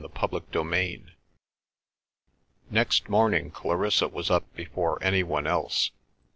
CHAPTER 0.19 0.37
IV 0.73 1.11
Next 2.71 3.07
morning 3.07 3.51
Clarissa 3.51 4.07
was 4.07 4.31
up 4.31 4.51
before 4.55 4.97
anyone 5.03 5.45
else. 5.45 5.91